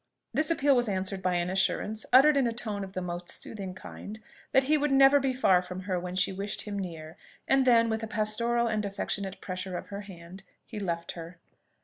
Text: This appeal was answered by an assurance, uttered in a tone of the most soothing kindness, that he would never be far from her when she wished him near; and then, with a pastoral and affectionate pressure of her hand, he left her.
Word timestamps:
This 0.33 0.49
appeal 0.49 0.75
was 0.75 0.89
answered 0.89 1.21
by 1.21 1.35
an 1.35 1.51
assurance, 1.51 2.07
uttered 2.11 2.35
in 2.35 2.47
a 2.47 2.51
tone 2.51 2.83
of 2.83 2.93
the 2.93 3.03
most 3.03 3.29
soothing 3.29 3.75
kindness, 3.75 4.23
that 4.51 4.63
he 4.63 4.75
would 4.75 4.91
never 4.91 5.19
be 5.19 5.31
far 5.31 5.61
from 5.61 5.81
her 5.81 5.99
when 5.99 6.15
she 6.15 6.33
wished 6.33 6.63
him 6.63 6.79
near; 6.79 7.17
and 7.47 7.67
then, 7.67 7.87
with 7.87 8.01
a 8.01 8.07
pastoral 8.07 8.65
and 8.65 8.83
affectionate 8.83 9.39
pressure 9.41 9.77
of 9.77 9.89
her 9.89 10.01
hand, 10.01 10.41
he 10.65 10.79
left 10.79 11.11
her. 11.11 11.37